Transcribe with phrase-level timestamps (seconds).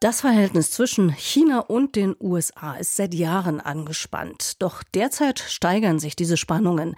[0.00, 4.62] das Verhältnis zwischen China und den USA ist seit Jahren angespannt.
[4.62, 6.94] Doch derzeit steigern sich diese Spannungen.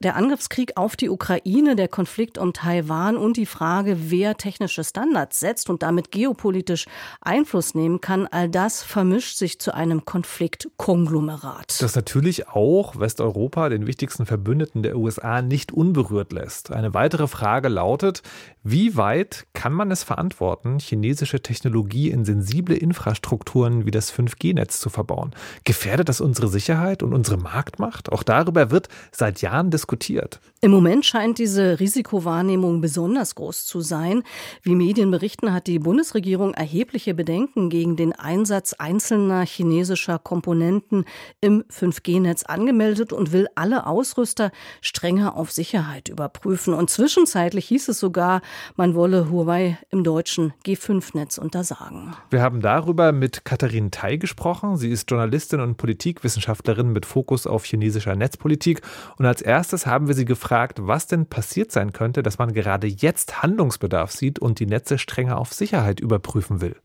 [0.00, 5.40] Der Angriffskrieg auf die Ukraine, der Konflikt um Taiwan und die Frage, wer technische Standards
[5.40, 6.86] setzt und damit geopolitisch
[7.20, 11.82] Einfluss nehmen kann, all das vermischt sich zu einem Konfliktkonglomerat.
[11.82, 16.70] Das natürlich auch Westeuropa, den wichtigsten Verbündeten der USA, nicht unberührt lässt.
[16.70, 18.22] Eine weitere Frage lautet,
[18.62, 24.90] wie weit kann man es verantworten, chinesische Technologie in sensible Infrastrukturen wie das 5G-Netz zu
[24.90, 25.32] verbauen.
[25.64, 28.12] Gefährdet das unsere Sicherheit und unsere Marktmacht?
[28.12, 30.40] Auch darüber wird seit Jahren diskutiert.
[30.64, 34.22] Im Moment scheint diese Risikowahrnehmung besonders groß zu sein.
[34.62, 41.04] Wie Medien berichten, hat die Bundesregierung erhebliche Bedenken gegen den Einsatz einzelner chinesischer Komponenten
[41.42, 46.72] im 5G-Netz angemeldet und will alle Ausrüster strenger auf Sicherheit überprüfen.
[46.72, 48.40] Und zwischenzeitlich hieß es sogar,
[48.74, 52.14] man wolle Huawei im deutschen G5-Netz untersagen.
[52.30, 54.78] Wir haben darüber mit Katharine Tai gesprochen.
[54.78, 58.80] Sie ist Journalistin und Politikwissenschaftlerin mit Fokus auf chinesischer Netzpolitik.
[59.18, 62.86] Und als erstes haben wir sie gefragt, was denn passiert sein könnte, dass man gerade
[62.86, 66.76] jetzt Handlungsbedarf sieht und die Netze strenger auf Sicherheit überprüfen will.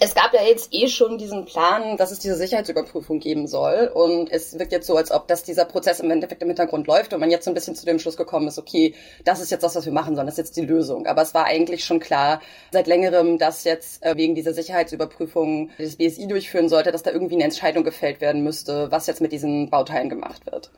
[0.00, 3.90] Es gab ja jetzt eh schon diesen Plan, dass es diese Sicherheitsüberprüfung geben soll.
[3.94, 7.14] Und es wirkt jetzt so, als ob das dieser Prozess im Endeffekt im Hintergrund läuft
[7.14, 8.94] und man jetzt so ein bisschen zu dem Schluss gekommen ist, okay,
[9.24, 11.06] das ist jetzt das, was wir machen sollen, das ist jetzt die Lösung.
[11.06, 15.96] Aber es war eigentlich schon klar seit längerem, dass jetzt äh, wegen dieser Sicherheitsüberprüfung das
[15.96, 19.70] BSI durchführen sollte, dass da irgendwie eine Entscheidung gefällt werden müsste, was jetzt mit diesen
[19.70, 20.70] Bauteilen gemacht wird.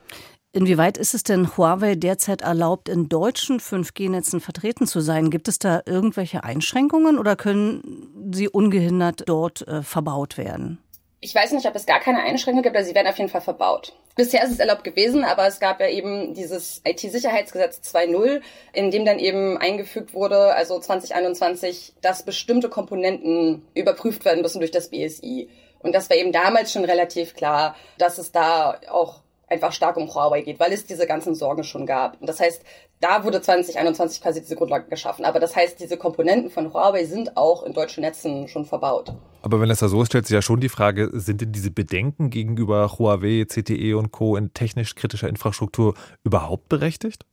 [0.56, 5.28] Inwieweit ist es denn Huawei derzeit erlaubt, in deutschen 5G-Netzen vertreten zu sein?
[5.28, 10.78] Gibt es da irgendwelche Einschränkungen oder können sie ungehindert dort äh, verbaut werden?
[11.20, 13.42] Ich weiß nicht, ob es gar keine Einschränkungen gibt, aber sie werden auf jeden Fall
[13.42, 13.92] verbaut.
[14.14, 18.41] Bisher ist es erlaubt gewesen, aber es gab ja eben dieses IT-Sicherheitsgesetz 2.0,
[18.72, 24.70] in dem dann eben eingefügt wurde, also 2021, dass bestimmte Komponenten überprüft werden müssen durch
[24.70, 25.50] das BSI.
[25.80, 30.12] Und das war eben damals schon relativ klar, dass es da auch einfach stark um
[30.12, 32.20] Huawei geht, weil es diese ganzen Sorgen schon gab.
[32.20, 32.62] Und das heißt,
[33.00, 35.24] da wurde 2021 quasi diese Grundlage geschaffen.
[35.24, 39.12] Aber das heißt, diese Komponenten von Huawei sind auch in deutschen Netzen schon verbaut.
[39.42, 41.70] Aber wenn es da so ist, stellt sich ja schon die Frage, sind denn diese
[41.70, 44.36] Bedenken gegenüber Huawei, CTE und Co.
[44.36, 47.24] in technisch kritischer Infrastruktur überhaupt berechtigt?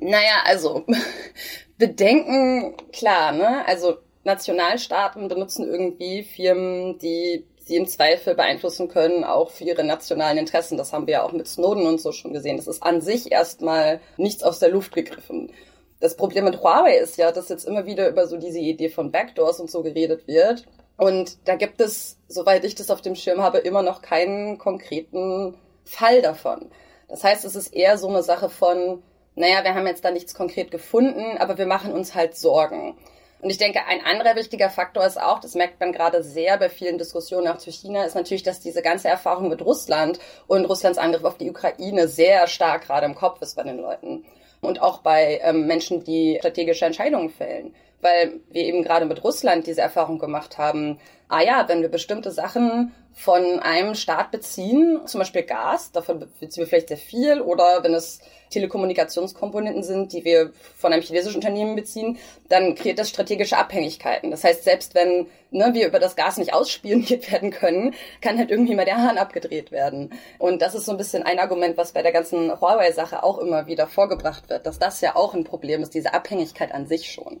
[0.00, 0.84] Naja, also
[1.78, 3.64] Bedenken, klar, ne?
[3.66, 10.38] Also Nationalstaaten benutzen irgendwie Firmen, die sie im Zweifel beeinflussen können, auch für ihre nationalen
[10.38, 10.76] Interessen.
[10.76, 12.56] Das haben wir ja auch mit Snowden und so schon gesehen.
[12.56, 15.52] Das ist an sich erstmal nichts aus der Luft gegriffen.
[16.00, 19.12] Das Problem mit Huawei ist ja, dass jetzt immer wieder über so diese Idee von
[19.12, 20.64] Backdoors und so geredet wird.
[20.96, 25.54] Und da gibt es, soweit ich das auf dem Schirm habe, immer noch keinen konkreten
[25.84, 26.70] Fall davon.
[27.08, 29.02] Das heißt, es ist eher so eine Sache von,
[29.34, 32.96] naja, wir haben jetzt da nichts konkret gefunden, aber wir machen uns halt Sorgen.
[33.42, 36.68] Und ich denke, ein anderer wichtiger Faktor ist auch, das merkt man gerade sehr bei
[36.68, 40.98] vielen Diskussionen auch zu China, ist natürlich, dass diese ganze Erfahrung mit Russland und Russlands
[40.98, 44.24] Angriff auf die Ukraine sehr stark gerade im Kopf ist bei den Leuten.
[44.60, 47.74] Und auch bei ähm, Menschen, die strategische Entscheidungen fällen.
[48.02, 50.98] Weil wir eben gerade mit Russland diese Erfahrung gemacht haben,
[51.30, 56.62] ah ja, wenn wir bestimmte Sachen von einem Staat beziehen, zum Beispiel Gas, davon beziehen
[56.62, 58.20] wir vielleicht sehr viel, oder wenn es
[58.50, 62.18] Telekommunikationskomponenten sind, die wir von einem chinesischen Unternehmen beziehen,
[62.48, 64.32] dann kreiert das strategische Abhängigkeiten.
[64.32, 68.50] Das heißt, selbst wenn ne, wir über das Gas nicht ausspioniert werden können, kann halt
[68.50, 70.12] irgendwie mal der Hahn abgedreht werden.
[70.38, 73.66] Und das ist so ein bisschen ein Argument, was bei der ganzen Huawei-Sache auch immer
[73.66, 77.40] wieder vorgebracht wird, dass das ja auch ein Problem ist, diese Abhängigkeit an sich schon.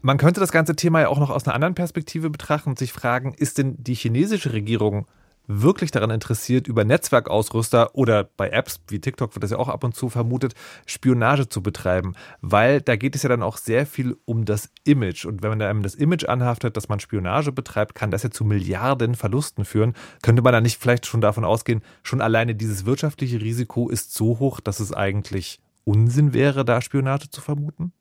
[0.00, 2.92] Man könnte das ganze Thema ja auch noch aus einer anderen Perspektive betrachten und sich
[2.92, 5.06] fragen, ist denn die chinesische Regierung
[5.48, 9.82] wirklich daran interessiert, über Netzwerkausrüster oder bei Apps wie TikTok wird das ja auch ab
[9.82, 10.54] und zu vermutet,
[10.86, 15.24] Spionage zu betreiben, weil da geht es ja dann auch sehr viel um das Image
[15.24, 18.44] und wenn man einem das Image anhaftet, dass man Spionage betreibt, kann das ja zu
[18.44, 19.94] Milliarden Verlusten führen.
[20.22, 24.38] Könnte man da nicht vielleicht schon davon ausgehen, schon alleine dieses wirtschaftliche Risiko ist so
[24.38, 27.92] hoch, dass es eigentlich Unsinn wäre, da Spionage zu vermuten?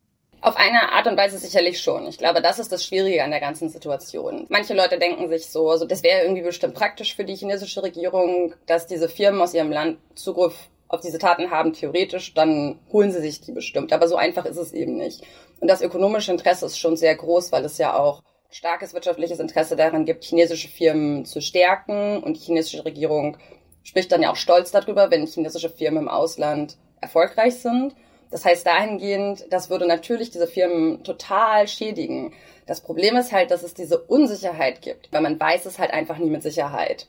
[0.47, 2.07] Auf eine Art und Weise sicherlich schon.
[2.07, 4.45] Ich glaube, das ist das Schwierige an der ganzen Situation.
[4.48, 8.54] Manche Leute denken sich so, also das wäre irgendwie bestimmt praktisch für die chinesische Regierung,
[8.66, 13.19] dass diese Firmen aus ihrem Land Zugriff auf diese Taten haben, theoretisch, dann holen sie
[13.19, 13.92] sich die bestimmt.
[13.92, 15.21] Aber so einfach ist es eben nicht.
[15.60, 19.75] Und das ökonomische Interesse ist schon sehr groß, weil es ja auch starkes wirtschaftliches Interesse
[19.75, 22.24] daran gibt, chinesische Firmen zu stärken.
[22.24, 23.36] Und die chinesische Regierung
[23.83, 27.95] spricht dann ja auch stolz darüber, wenn chinesische Firmen im Ausland erfolgreich sind.
[28.31, 32.33] Das heißt dahingehend, das würde natürlich diese Firmen total schädigen.
[32.65, 36.18] Das Problem ist halt, dass es diese Unsicherheit gibt, weil man weiß es halt einfach
[36.18, 37.07] nie mit Sicherheit.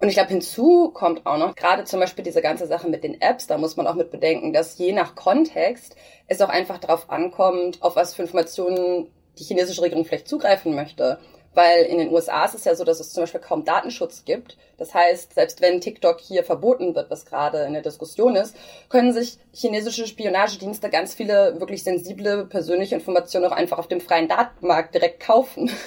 [0.00, 3.20] Und ich glaube, hinzu kommt auch noch, gerade zum Beispiel diese ganze Sache mit den
[3.20, 5.96] Apps, da muss man auch mit bedenken, dass je nach Kontext
[6.26, 9.08] es auch einfach darauf ankommt, auf was für Informationen
[9.38, 11.18] die chinesische Regierung vielleicht zugreifen möchte.
[11.54, 14.56] Weil in den USA ist es ja so, dass es zum Beispiel kaum Datenschutz gibt.
[14.76, 18.56] Das heißt, selbst wenn TikTok hier verboten wird, was gerade in der Diskussion ist,
[18.88, 24.28] können sich chinesische Spionagedienste ganz viele wirklich sensible persönliche Informationen auch einfach auf dem freien
[24.28, 25.70] Datenmarkt direkt kaufen.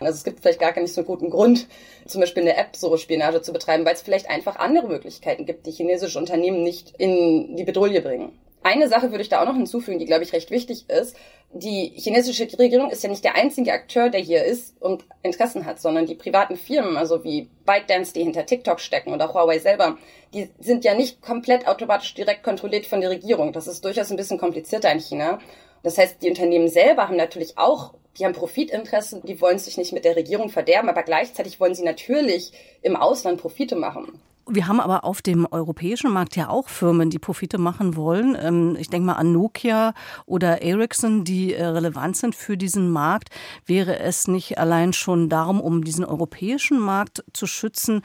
[0.00, 1.66] Also es gibt vielleicht gar nicht so einen guten Grund,
[2.06, 5.66] zum Beispiel eine App so Spionage zu betreiben, weil es vielleicht einfach andere Möglichkeiten gibt,
[5.66, 8.38] die chinesische Unternehmen nicht in die Bedrohung bringen.
[8.68, 11.16] Eine Sache würde ich da auch noch hinzufügen, die, glaube ich, recht wichtig ist.
[11.54, 15.80] Die chinesische Regierung ist ja nicht der einzige Akteur, der hier ist und Interessen hat,
[15.80, 19.96] sondern die privaten Firmen, also wie ByteDance, die hinter TikTok stecken oder Huawei selber,
[20.34, 23.54] die sind ja nicht komplett automatisch direkt kontrolliert von der Regierung.
[23.54, 25.38] Das ist durchaus ein bisschen komplizierter in China.
[25.82, 29.94] Das heißt, die Unternehmen selber haben natürlich auch, die haben Profitinteressen, die wollen sich nicht
[29.94, 34.20] mit der Regierung verderben, aber gleichzeitig wollen sie natürlich im Ausland Profite machen.
[34.50, 38.36] Wir haben aber auf dem europäischen Markt ja auch Firmen, die Profite machen wollen.
[38.40, 39.92] Ähm, ich denke mal an Nokia
[40.24, 43.28] oder Ericsson, die äh, relevant sind für diesen Markt.
[43.66, 48.02] Wäre es nicht allein schon darum, um diesen europäischen Markt zu schützen,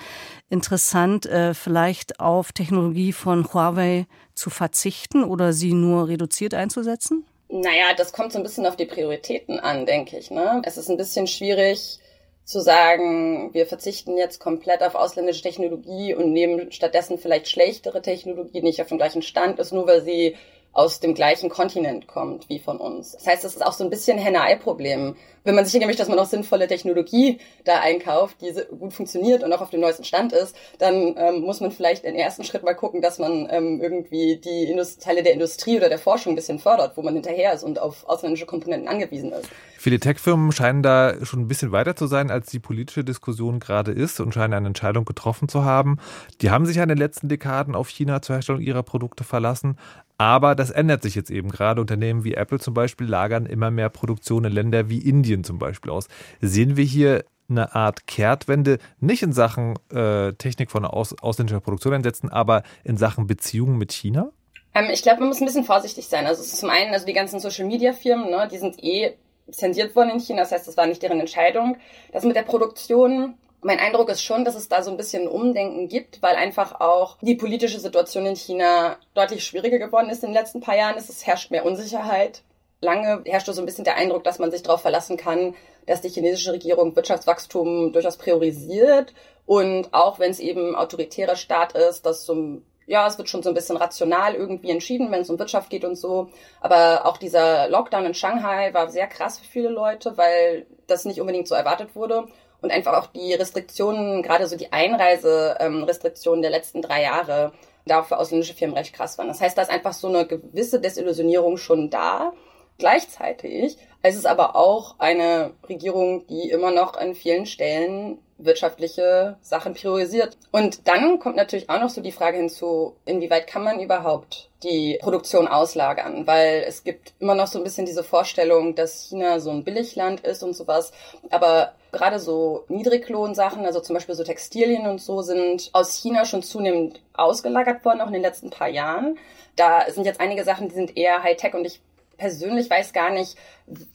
[0.50, 4.06] interessant, äh, vielleicht auf Technologie von Huawei
[4.36, 7.26] zu verzichten oder sie nur reduziert einzusetzen?
[7.48, 10.32] Naja, das kommt so ein bisschen auf die Prioritäten an, denke ich.
[10.32, 10.62] Ne?
[10.66, 12.00] Es ist ein bisschen schwierig,
[12.44, 18.60] zu sagen, wir verzichten jetzt komplett auf ausländische Technologie und nehmen stattdessen vielleicht schlechtere Technologie,
[18.60, 20.36] die nicht auf dem gleichen Stand ist, nur weil sie
[20.74, 23.12] aus dem gleichen Kontinent kommt wie von uns.
[23.12, 25.16] Das heißt, das ist auch so ein bisschen Henne-Ei-Problem.
[25.44, 29.54] Wenn man sicher nämlich, dass man auch sinnvolle Technologie da einkauft, die gut funktioniert und
[29.54, 32.74] auch auf dem neuesten Stand ist, dann ähm, muss man vielleicht im ersten Schritt mal
[32.74, 36.60] gucken, dass man ähm, irgendwie die Indust Teile der Industrie oder der Forschung ein bisschen
[36.60, 39.50] fördert, wo man hinterher ist und auf ausländische Komponenten angewiesen ist.
[39.78, 43.92] Viele Tech-Firmen scheinen da schon ein bisschen weiter zu sein, als die politische Diskussion gerade
[43.92, 45.98] ist und scheinen eine Entscheidung getroffen zu haben.
[46.42, 49.78] Die haben sich ja in den letzten Dekaden auf China zur Herstellung ihrer Produkte verlassen.
[50.24, 51.82] Aber das ändert sich jetzt eben gerade.
[51.82, 55.92] Unternehmen wie Apple zum Beispiel lagern immer mehr Produktion in Länder wie Indien zum Beispiel
[55.92, 56.08] aus.
[56.40, 61.94] Sehen wir hier eine Art Kehrtwende, nicht in Sachen äh, Technik von aus, ausländischer Produktion
[61.94, 64.32] einsetzen, aber in Sachen Beziehungen mit China?
[64.74, 66.26] Ähm, ich glaube, man muss ein bisschen vorsichtig sein.
[66.26, 69.18] Also zum einen, also die ganzen Social-Media-Firmen, ne, die sind eh
[69.52, 70.44] zensiert worden in China.
[70.44, 71.76] Das heißt, das war nicht deren Entscheidung.
[72.14, 73.34] Das mit der Produktion,
[73.64, 77.18] mein Eindruck ist schon, dass es da so ein bisschen Umdenken gibt, weil einfach auch
[77.22, 80.98] die politische Situation in China deutlich schwieriger geworden ist in den letzten paar Jahren.
[80.98, 82.44] Es herrscht mehr Unsicherheit.
[82.82, 85.56] Lange herrschte so ein bisschen der Eindruck, dass man sich darauf verlassen kann,
[85.88, 89.14] dass die chinesische Regierung Wirtschaftswachstum durchaus priorisiert.
[89.46, 93.50] Und auch wenn es eben autoritärer Staat ist, dass so ja, es wird schon so
[93.50, 96.30] ein bisschen rational irgendwie entschieden, wenn es um Wirtschaft geht und so.
[96.62, 101.22] Aber auch dieser Lockdown in Shanghai war sehr krass für viele Leute, weil das nicht
[101.22, 102.28] unbedingt so erwartet wurde.
[102.64, 107.52] Und einfach auch die Restriktionen, gerade so die Einreiserestriktionen der letzten drei Jahre,
[107.86, 109.28] da für ausländische Firmen recht krass waren.
[109.28, 112.32] Das heißt, da ist einfach so eine gewisse Desillusionierung schon da.
[112.78, 119.74] Gleichzeitig ist es aber auch eine Regierung, die immer noch an vielen Stellen wirtschaftliche Sachen
[119.74, 120.38] priorisiert.
[120.52, 124.98] Und dann kommt natürlich auch noch so die Frage hinzu, inwieweit kann man überhaupt die
[125.02, 126.26] Produktion auslagern?
[126.26, 130.22] Weil es gibt immer noch so ein bisschen diese Vorstellung, dass China so ein Billigland
[130.22, 130.92] ist und sowas.
[131.30, 136.44] Aber gerade so Niedriglohnsachen, also zum Beispiel so Textilien und so, sind aus China schon
[136.44, 139.18] zunehmend ausgelagert worden, auch in den letzten paar Jahren.
[139.56, 141.82] Da sind jetzt einige Sachen, die sind eher Hightech und ich
[142.24, 143.36] persönlich weiß gar nicht,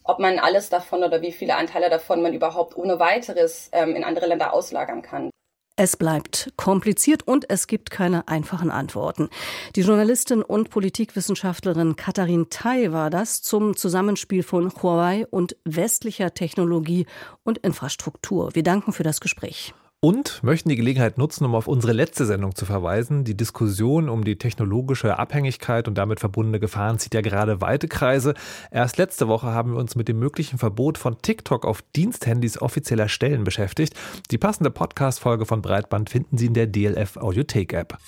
[0.04, 4.04] ob man alles davon oder wie viele Anteile davon man überhaupt ohne weiteres ähm, in
[4.04, 5.30] andere Länder auslagern kann.
[5.76, 9.30] Es bleibt kompliziert und es gibt keine einfachen Antworten.
[9.76, 17.06] Die Journalistin und Politikwissenschaftlerin Katharin Tai war das zum Zusammenspiel von Huawei und westlicher Technologie
[17.44, 18.54] und Infrastruktur.
[18.54, 22.54] Wir danken für das Gespräch und möchten die Gelegenheit nutzen, um auf unsere letzte Sendung
[22.54, 23.24] zu verweisen.
[23.24, 28.34] Die Diskussion um die technologische Abhängigkeit und damit verbundene Gefahren zieht ja gerade weite Kreise.
[28.70, 33.08] Erst letzte Woche haben wir uns mit dem möglichen Verbot von TikTok auf Diensthandys offizieller
[33.08, 33.94] Stellen beschäftigt.
[34.30, 37.98] Die passende Podcast-Folge von Breitband finden Sie in der DLF Audiothek-App.